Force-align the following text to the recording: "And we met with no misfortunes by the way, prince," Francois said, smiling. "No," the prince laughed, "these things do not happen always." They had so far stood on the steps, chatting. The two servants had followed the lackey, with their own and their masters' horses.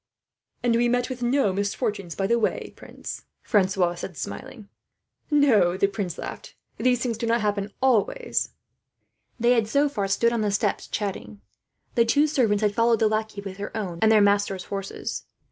"And 0.63 0.75
we 0.75 0.89
met 0.89 1.11
with 1.11 1.21
no 1.21 1.53
misfortunes 1.53 2.15
by 2.15 2.25
the 2.25 2.39
way, 2.39 2.73
prince," 2.75 3.25
Francois 3.43 3.93
said, 3.93 4.17
smiling. 4.17 4.67
"No," 5.29 5.77
the 5.77 5.85
prince 5.85 6.17
laughed, 6.17 6.55
"these 6.77 7.03
things 7.03 7.19
do 7.19 7.27
not 7.27 7.41
happen 7.41 7.71
always." 7.83 8.49
They 9.39 9.51
had 9.51 9.67
so 9.67 9.87
far 9.89 10.07
stood 10.07 10.33
on 10.33 10.41
the 10.41 10.49
steps, 10.49 10.87
chatting. 10.87 11.41
The 11.93 12.03
two 12.03 12.25
servants 12.25 12.63
had 12.63 12.73
followed 12.73 12.97
the 12.97 13.07
lackey, 13.07 13.41
with 13.41 13.57
their 13.57 13.77
own 13.77 13.99
and 14.01 14.11
their 14.11 14.21
masters' 14.21 14.63
horses. 14.73 15.27